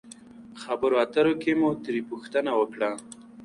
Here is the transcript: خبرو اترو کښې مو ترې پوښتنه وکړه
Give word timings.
خبرو 0.61 0.95
اترو 1.03 1.33
کښې 1.41 1.53
مو 1.59 1.69
ترې 1.83 2.01
پوښتنه 2.09 2.51
وکړه 2.55 2.89